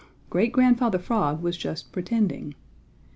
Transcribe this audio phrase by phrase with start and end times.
[0.31, 2.55] Great Grandfather Frog was just pretending.